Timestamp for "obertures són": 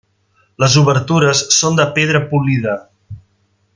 0.81-1.77